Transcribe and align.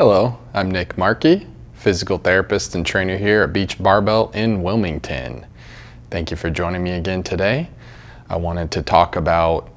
Hello, 0.00 0.38
I'm 0.54 0.70
Nick 0.70 0.96
Markis, 0.96 1.46
physical 1.74 2.16
therapist 2.16 2.74
and 2.74 2.86
trainer 2.86 3.18
here 3.18 3.42
at 3.42 3.52
Beach 3.52 3.78
Barbell 3.78 4.30
in 4.32 4.62
Wilmington. 4.62 5.44
Thank 6.10 6.30
you 6.30 6.38
for 6.38 6.48
joining 6.48 6.82
me 6.82 6.92
again 6.92 7.22
today. 7.22 7.68
I 8.30 8.36
wanted 8.36 8.70
to 8.70 8.82
talk 8.82 9.16
about 9.16 9.68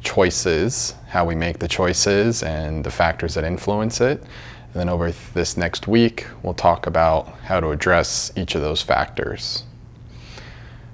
choices, 0.00 0.94
how 1.08 1.24
we 1.24 1.34
make 1.34 1.58
the 1.58 1.66
choices, 1.66 2.44
and 2.44 2.84
the 2.84 2.92
factors 2.92 3.34
that 3.34 3.42
influence 3.42 4.00
it. 4.00 4.20
And 4.20 4.74
then 4.74 4.88
over 4.88 5.12
this 5.34 5.56
next 5.56 5.88
week, 5.88 6.28
we'll 6.44 6.54
talk 6.54 6.86
about 6.86 7.26
how 7.40 7.58
to 7.58 7.70
address 7.70 8.30
each 8.36 8.54
of 8.54 8.60
those 8.60 8.82
factors. 8.82 9.64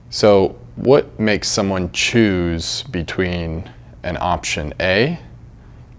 So, 0.08 0.58
what 0.76 1.20
makes 1.20 1.48
someone 1.48 1.92
choose 1.92 2.84
between 2.84 3.70
an 4.02 4.16
option 4.18 4.72
A 4.80 5.18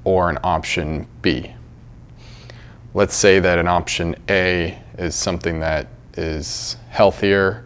or 0.05 0.31
an 0.31 0.39
option 0.43 1.05
B? 1.21 1.53
Let's 2.99 3.15
say 3.15 3.39
that 3.39 3.57
an 3.57 3.69
option 3.69 4.13
A 4.29 4.77
is 4.97 5.15
something 5.15 5.61
that 5.61 5.87
is 6.17 6.75
healthier, 6.89 7.63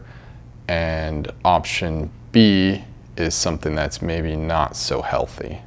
and 0.68 1.32
option 1.44 2.12
B 2.32 2.84
is 3.18 3.34
something 3.34 3.74
that's 3.74 4.00
maybe 4.00 4.36
not 4.36 4.76
so 4.76 5.02
healthy. 5.02 5.58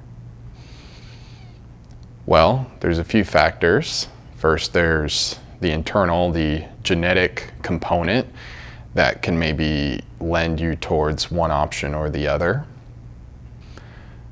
Well, 2.27 2.71
there's 2.79 2.99
a 2.99 3.05
few 3.05 3.25
factors. 3.25 4.07
First, 4.37 4.73
there's 4.73 5.41
the 5.61 5.73
internal, 5.73 6.31
the 6.31 6.67
genetic 6.85 7.51
component 7.63 8.29
that 8.95 9.21
can 9.21 9.37
maybe 9.37 10.01
lend 10.21 10.61
you 10.61 10.77
towards 10.77 11.29
one 11.29 11.51
option 11.51 11.93
or 11.93 12.09
the 12.09 12.29
other. 12.29 12.65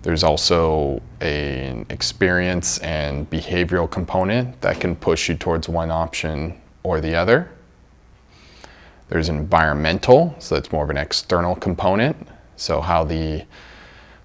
There's 0.04 0.22
also 0.22 1.00
an 1.22 1.86
experience 1.88 2.76
and 2.80 3.28
behavioral 3.30 3.90
component 3.90 4.60
that 4.60 4.78
can 4.78 4.96
push 4.96 5.30
you 5.30 5.34
towards 5.34 5.66
one 5.66 5.90
option 5.90 6.60
or 6.82 7.00
the 7.00 7.14
other. 7.14 7.50
There's 9.08 9.30
environmental, 9.30 10.36
so 10.40 10.56
that's 10.56 10.70
more 10.70 10.84
of 10.84 10.90
an 10.90 10.98
external 10.98 11.56
component. 11.56 12.28
So, 12.56 12.82
how 12.82 13.04
the 13.04 13.46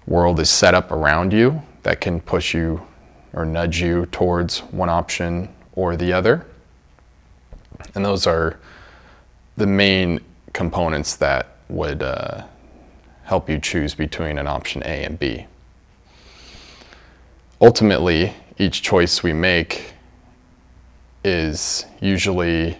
world 0.06 0.38
is 0.38 0.50
set 0.50 0.74
up 0.74 0.92
around 0.92 1.32
you 1.32 1.62
that 1.82 2.02
can 2.02 2.20
push 2.20 2.52
you 2.52 2.86
or 3.32 3.46
nudge 3.46 3.80
you 3.80 4.04
towards 4.12 4.58
one 4.58 4.90
option 4.90 5.48
or 5.72 5.96
the 5.96 6.12
other. 6.12 6.46
And 7.94 8.04
those 8.04 8.26
are 8.26 8.60
the 9.56 9.66
main 9.66 10.20
components 10.52 11.16
that 11.16 11.56
would 11.70 12.02
uh, 12.02 12.42
help 13.22 13.48
you 13.48 13.58
choose 13.58 13.94
between 13.94 14.36
an 14.36 14.46
option 14.46 14.82
A 14.82 15.04
and 15.04 15.18
B 15.18 15.46
ultimately, 17.60 18.34
each 18.58 18.82
choice 18.82 19.22
we 19.22 19.32
make 19.32 19.94
is 21.24 21.84
usually 22.00 22.78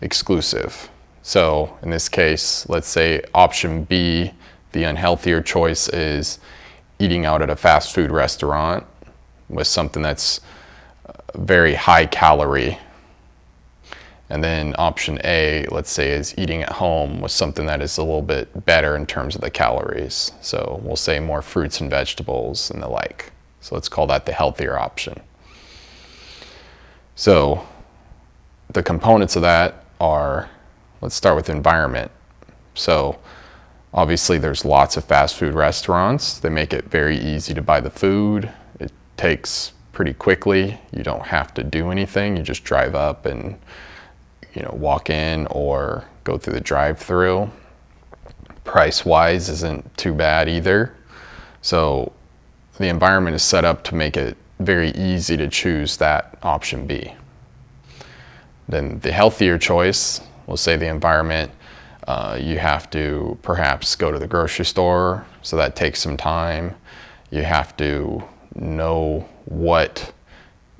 exclusive. 0.00 0.88
So, 1.22 1.76
in 1.82 1.90
this 1.90 2.08
case, 2.08 2.68
let's 2.68 2.88
say 2.88 3.22
option 3.34 3.84
B, 3.84 4.32
the 4.72 4.84
unhealthier 4.84 5.44
choice 5.44 5.88
is 5.88 6.38
eating 6.98 7.26
out 7.26 7.42
at 7.42 7.50
a 7.50 7.56
fast 7.56 7.94
food 7.94 8.10
restaurant 8.10 8.86
with 9.48 9.66
something 9.66 10.02
that's 10.02 10.40
uh, 11.06 11.12
very 11.34 11.74
high 11.74 12.06
calorie. 12.06 12.78
And 14.28 14.42
then 14.42 14.74
option 14.78 15.20
A, 15.24 15.66
let's 15.70 15.90
say, 15.90 16.10
is 16.10 16.34
eating 16.36 16.62
at 16.62 16.72
home 16.72 17.20
with 17.20 17.30
something 17.32 17.66
that 17.66 17.80
is 17.80 17.96
a 17.98 18.02
little 18.02 18.22
bit 18.22 18.64
better 18.66 18.96
in 18.96 19.06
terms 19.06 19.34
of 19.34 19.40
the 19.40 19.50
calories. 19.50 20.32
So 20.40 20.80
we'll 20.82 20.96
say 20.96 21.20
more 21.20 21.42
fruits 21.42 21.80
and 21.80 21.88
vegetables 21.90 22.70
and 22.70 22.82
the 22.82 22.88
like. 22.88 23.32
So 23.60 23.74
let's 23.74 23.88
call 23.88 24.06
that 24.08 24.26
the 24.26 24.32
healthier 24.32 24.78
option. 24.78 25.20
So 27.14 27.66
the 28.68 28.82
components 28.82 29.36
of 29.36 29.42
that 29.42 29.84
are, 30.00 30.50
let's 31.00 31.14
start 31.14 31.36
with 31.36 31.48
environment. 31.48 32.10
So 32.74 33.18
obviously 33.94 34.38
there's 34.38 34.64
lots 34.64 34.96
of 34.96 35.04
fast 35.04 35.36
food 35.36 35.54
restaurants. 35.54 36.38
They 36.38 36.50
make 36.50 36.72
it 36.72 36.84
very 36.84 37.16
easy 37.18 37.54
to 37.54 37.62
buy 37.62 37.80
the 37.80 37.90
food. 37.90 38.52
It 38.78 38.92
takes 39.16 39.72
pretty 39.92 40.12
quickly. 40.12 40.78
You 40.92 41.02
don't 41.02 41.24
have 41.24 41.54
to 41.54 41.64
do 41.64 41.90
anything. 41.90 42.36
You 42.36 42.42
just 42.42 42.64
drive 42.64 42.94
up 42.94 43.24
and 43.24 43.58
you 44.54 44.62
know 44.62 44.74
walk 44.76 45.08
in 45.08 45.46
or 45.46 46.04
go 46.24 46.36
through 46.36 46.52
the 46.52 46.60
drive-through. 46.60 47.50
Price 48.64 49.04
wise 49.04 49.48
isn't 49.48 49.96
too 49.96 50.12
bad 50.12 50.48
either. 50.48 50.94
So 51.62 52.12
the 52.78 52.88
environment 52.88 53.34
is 53.34 53.42
set 53.42 53.64
up 53.64 53.82
to 53.84 53.94
make 53.94 54.16
it 54.16 54.36
very 54.60 54.90
easy 54.90 55.36
to 55.36 55.48
choose 55.48 55.96
that 55.98 56.38
option 56.42 56.86
B. 56.86 57.12
Then 58.68 58.98
the 59.00 59.12
healthier 59.12 59.58
choice, 59.58 60.20
we'll 60.46 60.56
say 60.56 60.76
the 60.76 60.88
environment, 60.88 61.50
uh, 62.06 62.38
you 62.40 62.58
have 62.58 62.88
to 62.90 63.38
perhaps 63.42 63.96
go 63.96 64.12
to 64.12 64.18
the 64.18 64.26
grocery 64.26 64.64
store, 64.64 65.26
so 65.42 65.56
that 65.56 65.76
takes 65.76 66.00
some 66.00 66.16
time. 66.16 66.74
You 67.30 67.42
have 67.42 67.76
to 67.78 68.22
know 68.54 69.28
what 69.46 70.12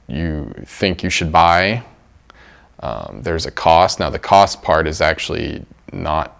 you 0.08 0.54
think 0.64 1.02
you 1.02 1.10
should 1.10 1.32
buy. 1.32 1.82
Um, 2.80 3.20
there's 3.22 3.46
a 3.46 3.50
cost. 3.50 3.98
Now, 3.98 4.10
the 4.10 4.18
cost 4.18 4.62
part 4.62 4.86
is 4.86 5.00
actually 5.00 5.64
not 5.92 6.35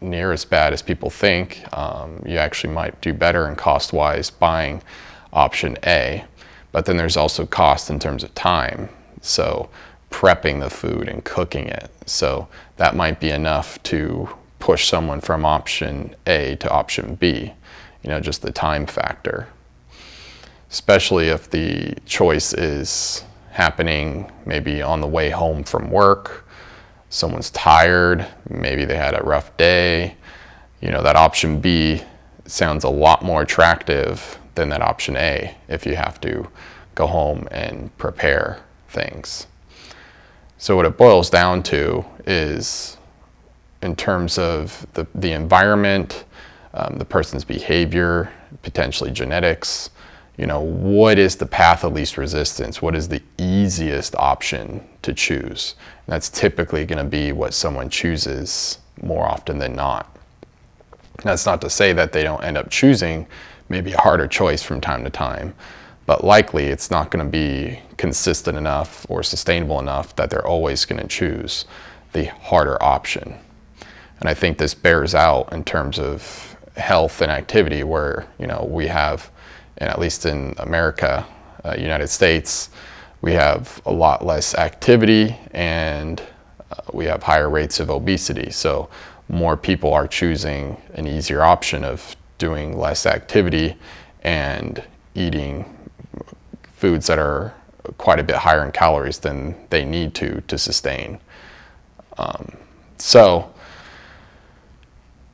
near 0.00 0.32
as 0.32 0.44
bad 0.44 0.72
as 0.72 0.82
people 0.82 1.10
think. 1.10 1.64
Um, 1.76 2.22
you 2.26 2.38
actually 2.38 2.72
might 2.72 3.00
do 3.00 3.12
better 3.12 3.48
in 3.48 3.56
cost 3.56 3.92
wise 3.92 4.30
buying 4.30 4.82
option 5.32 5.76
A. 5.84 6.24
But 6.72 6.86
then 6.86 6.96
there's 6.96 7.16
also 7.16 7.46
cost 7.46 7.90
in 7.90 7.98
terms 7.98 8.24
of 8.24 8.34
time. 8.34 8.88
So 9.20 9.68
prepping 10.10 10.60
the 10.60 10.70
food 10.70 11.08
and 11.08 11.24
cooking 11.24 11.68
it. 11.68 11.90
So 12.06 12.48
that 12.76 12.96
might 12.96 13.20
be 13.20 13.30
enough 13.30 13.82
to 13.84 14.28
push 14.58 14.88
someone 14.88 15.20
from 15.20 15.44
option 15.44 16.14
A 16.26 16.56
to 16.56 16.70
option 16.70 17.16
B, 17.16 17.52
you 18.02 18.10
know, 18.10 18.20
just 18.20 18.42
the 18.42 18.52
time 18.52 18.86
factor. 18.86 19.48
Especially 20.70 21.28
if 21.28 21.50
the 21.50 21.94
choice 22.06 22.54
is 22.54 23.24
happening 23.50 24.30
maybe 24.46 24.80
on 24.80 25.00
the 25.00 25.06
way 25.06 25.28
home 25.30 25.62
from 25.62 25.90
work 25.90 26.46
someone's 27.12 27.50
tired, 27.50 28.26
maybe 28.48 28.86
they 28.86 28.96
had 28.96 29.14
a 29.14 29.22
rough 29.22 29.54
day, 29.58 30.16
you 30.80 30.90
know, 30.90 31.02
that 31.02 31.14
option 31.14 31.60
B 31.60 32.02
sounds 32.46 32.84
a 32.84 32.88
lot 32.88 33.22
more 33.22 33.42
attractive 33.42 34.38
than 34.54 34.70
that 34.70 34.80
option 34.80 35.16
A 35.16 35.54
if 35.68 35.84
you 35.84 35.94
have 35.94 36.20
to 36.22 36.48
go 36.94 37.06
home 37.06 37.46
and 37.50 37.96
prepare 37.98 38.60
things. 38.88 39.46
So, 40.56 40.74
what 40.74 40.86
it 40.86 40.96
boils 40.96 41.28
down 41.28 41.62
to 41.64 42.02
is 42.26 42.96
in 43.82 43.94
terms 43.94 44.38
of 44.38 44.86
the, 44.94 45.06
the 45.14 45.32
environment, 45.32 46.24
um, 46.72 46.96
the 46.96 47.04
person's 47.04 47.44
behavior, 47.44 48.32
potentially 48.62 49.10
genetics, 49.10 49.90
you 50.38 50.46
know, 50.46 50.60
what 50.60 51.18
is 51.18 51.36
the 51.36 51.46
path 51.46 51.84
of 51.84 51.92
least 51.92 52.16
resistance? 52.16 52.80
What 52.80 52.94
is 52.94 53.08
the 53.08 53.22
easiest 53.38 54.14
option 54.16 54.86
to 55.02 55.12
choose? 55.12 55.74
And 56.06 56.14
that's 56.14 56.30
typically 56.30 56.84
going 56.84 57.04
to 57.04 57.08
be 57.08 57.32
what 57.32 57.54
someone 57.54 57.90
chooses 57.90 58.78
more 59.02 59.26
often 59.26 59.58
than 59.58 59.74
not. 59.74 60.16
That's 61.22 61.46
not 61.46 61.60
to 61.60 61.70
say 61.70 61.92
that 61.92 62.12
they 62.12 62.22
don't 62.22 62.42
end 62.42 62.56
up 62.56 62.70
choosing 62.70 63.26
maybe 63.68 63.92
a 63.92 64.00
harder 64.00 64.26
choice 64.26 64.62
from 64.62 64.80
time 64.80 65.04
to 65.04 65.10
time, 65.10 65.54
but 66.06 66.24
likely 66.24 66.66
it's 66.66 66.90
not 66.90 67.10
going 67.10 67.24
to 67.24 67.30
be 67.30 67.80
consistent 67.96 68.56
enough 68.56 69.06
or 69.08 69.22
sustainable 69.22 69.80
enough 69.80 70.16
that 70.16 70.30
they're 70.30 70.46
always 70.46 70.84
going 70.84 71.00
to 71.00 71.08
choose 71.08 71.64
the 72.12 72.24
harder 72.24 72.82
option. 72.82 73.34
And 74.20 74.28
I 74.28 74.34
think 74.34 74.58
this 74.58 74.74
bears 74.74 75.14
out 75.14 75.52
in 75.52 75.64
terms 75.64 75.98
of 75.98 76.56
health 76.76 77.20
and 77.20 77.30
activity 77.30 77.82
where, 77.82 78.26
you 78.38 78.46
know, 78.46 78.66
we 78.70 78.86
have 78.86 79.31
and 79.78 79.88
at 79.90 79.98
least 79.98 80.26
in 80.26 80.54
America, 80.58 81.26
uh, 81.64 81.74
United 81.78 82.08
States, 82.08 82.70
we 83.20 83.32
have 83.32 83.80
a 83.86 83.92
lot 83.92 84.24
less 84.24 84.54
activity 84.54 85.36
and 85.52 86.20
uh, 86.70 86.76
we 86.92 87.04
have 87.04 87.22
higher 87.22 87.48
rates 87.48 87.80
of 87.80 87.90
obesity. 87.90 88.50
So 88.50 88.88
more 89.28 89.56
people 89.56 89.92
are 89.94 90.06
choosing 90.08 90.76
an 90.94 91.06
easier 91.06 91.42
option 91.42 91.84
of 91.84 92.16
doing 92.38 92.76
less 92.76 93.06
activity 93.06 93.76
and 94.22 94.82
eating 95.14 95.78
foods 96.74 97.06
that 97.06 97.18
are 97.18 97.54
quite 97.98 98.18
a 98.18 98.22
bit 98.22 98.36
higher 98.36 98.64
in 98.64 98.72
calories 98.72 99.18
than 99.18 99.54
they 99.70 99.84
need 99.84 100.14
to 100.14 100.40
to 100.42 100.58
sustain. 100.58 101.18
Um, 102.18 102.56
so 102.98 103.52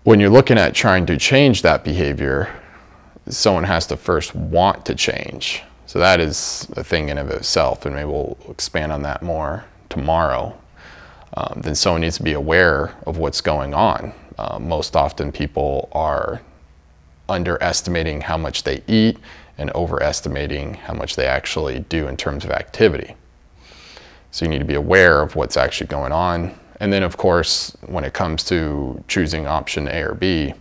when 0.05 0.21
you're 0.21 0.31
looking 0.31 0.59
at 0.59 0.75
trying 0.75 1.07
to 1.07 1.17
change 1.17 1.63
that 1.63 1.85
behavior, 1.85 2.58
someone 3.29 3.65
has 3.65 3.87
to 3.87 3.97
first 3.97 4.35
want 4.35 4.85
to 4.87 4.95
change. 4.95 5.63
So 5.87 5.99
that 5.99 6.21
is 6.21 6.69
a 6.77 6.85
thing 6.85 7.09
in 7.09 7.19
of 7.19 7.31
itself, 7.31 7.87
and 7.87 7.95
maybe 7.95 8.09
we'll 8.09 8.37
expand 8.49 8.93
on 8.93 9.03
that 9.03 9.23
more 9.23 9.65
tomorrow. 9.89 10.57
Um, 11.37 11.61
then 11.63 11.75
someone 11.75 12.03
needs 12.03 12.17
to 12.17 12.23
be 12.23 12.35
aware 12.35 12.95
of 13.07 13.19
what's 13.19 13.41
going 13.41 13.75
on. 13.75 14.13
Uh, 14.39 14.59
most 14.59 14.97
often, 14.97 15.33
people 15.33 15.89
are 15.93 16.41
underestimating 17.29 18.21
how 18.21 18.37
much 18.37 18.63
they 18.63 18.83
eat 18.87 19.19
and 19.59 19.71
overestimating 19.75 20.75
how 20.75 20.95
much 20.95 21.17
they 21.17 21.27
actually 21.27 21.81
do 21.81 22.07
in 22.07 22.17
terms 22.17 22.45
of 22.45 22.51
activity. 22.51 23.15
So 24.31 24.45
you 24.45 24.51
need 24.51 24.59
to 24.59 24.65
be 24.65 24.75
aware 24.75 25.23
of 25.23 25.37
what's 25.37 25.57
actually 25.57 25.89
going 25.89 26.13
on. 26.13 26.59
And 26.81 26.93
then, 26.93 27.03
of 27.03 27.17
course, 27.17 27.77
when 27.87 28.05
it 28.05 28.13
comes 28.13 28.45
to 28.45 29.03
choosing 29.09 29.47
option 29.47 29.89
A 29.89 30.03
or 30.03 30.15
B, 30.15 30.55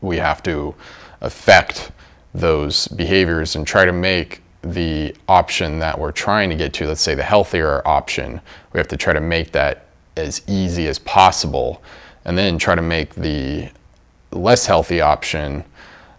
we 0.00 0.18
have 0.18 0.42
to 0.42 0.74
affect 1.20 1.90
those 2.34 2.88
behaviors 2.88 3.56
and 3.56 3.66
try 3.66 3.84
to 3.84 3.92
make 3.92 4.42
the 4.62 5.14
option 5.28 5.78
that 5.78 5.98
we're 5.98 6.12
trying 6.12 6.50
to 6.50 6.56
get 6.56 6.72
to, 6.72 6.86
let's 6.86 7.00
say 7.00 7.14
the 7.14 7.22
healthier 7.22 7.86
option, 7.86 8.40
we 8.72 8.78
have 8.78 8.88
to 8.88 8.96
try 8.96 9.12
to 9.12 9.20
make 9.20 9.52
that 9.52 9.86
as 10.16 10.42
easy 10.46 10.86
as 10.86 10.98
possible 10.98 11.82
and 12.24 12.36
then 12.36 12.58
try 12.58 12.74
to 12.74 12.82
make 12.82 13.14
the 13.14 13.68
less 14.30 14.66
healthy 14.66 15.00
option 15.00 15.64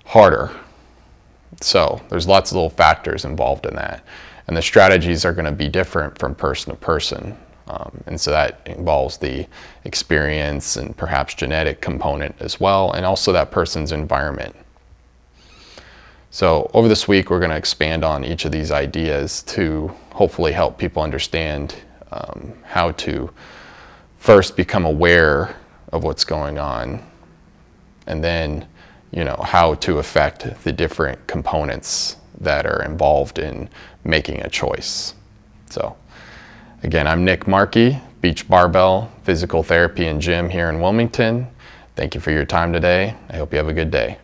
harder. 0.05 0.51
So 1.61 2.01
there's 2.09 2.27
lots 2.27 2.51
of 2.51 2.55
little 2.55 2.69
factors 2.69 3.25
involved 3.25 3.65
in 3.65 3.75
that. 3.75 4.03
And 4.47 4.55
the 4.55 4.61
strategies 4.61 5.25
are 5.25 5.33
going 5.33 5.45
to 5.45 5.51
be 5.51 5.69
different 5.69 6.17
from 6.19 6.35
person 6.35 6.71
to 6.71 6.77
person. 6.77 7.37
Um, 7.67 8.03
and 8.05 8.21
so 8.21 8.29
that 8.29 8.61
involves 8.67 9.17
the 9.17 9.47
experience 9.85 10.77
and 10.77 10.95
perhaps 10.95 11.33
genetic 11.33 11.81
component 11.81 12.35
as 12.39 12.59
well, 12.59 12.91
and 12.91 13.05
also 13.05 13.31
that 13.31 13.49
person's 13.49 13.91
environment. 13.91 14.55
So 16.35 16.69
over 16.73 16.89
this 16.89 17.07
week, 17.07 17.29
we're 17.29 17.39
going 17.39 17.51
to 17.51 17.55
expand 17.55 18.03
on 18.03 18.25
each 18.25 18.43
of 18.43 18.51
these 18.51 18.69
ideas 18.69 19.41
to 19.43 19.89
hopefully 20.11 20.51
help 20.51 20.77
people 20.77 21.01
understand 21.01 21.75
um, 22.11 22.51
how 22.65 22.91
to 22.91 23.31
first 24.17 24.57
become 24.57 24.83
aware 24.83 25.55
of 25.93 26.03
what's 26.03 26.25
going 26.25 26.59
on, 26.59 27.01
and 28.05 28.21
then 28.21 28.67
you 29.11 29.23
know 29.23 29.37
how 29.45 29.75
to 29.75 29.99
affect 29.99 30.61
the 30.65 30.73
different 30.73 31.25
components 31.25 32.17
that 32.41 32.65
are 32.65 32.83
involved 32.83 33.39
in 33.39 33.69
making 34.03 34.41
a 34.41 34.49
choice. 34.49 35.13
So 35.69 35.95
again, 36.83 37.07
I'm 37.07 37.23
Nick 37.23 37.45
Markis, 37.45 38.01
Beach 38.19 38.45
Barbell 38.45 39.09
Physical 39.23 39.63
Therapy 39.63 40.07
and 40.07 40.19
Gym 40.19 40.49
here 40.49 40.67
in 40.67 40.81
Wilmington. 40.81 41.47
Thank 41.95 42.13
you 42.13 42.19
for 42.19 42.31
your 42.31 42.43
time 42.43 42.73
today. 42.73 43.15
I 43.29 43.37
hope 43.37 43.53
you 43.53 43.57
have 43.57 43.69
a 43.69 43.73
good 43.73 43.89
day. 43.89 44.17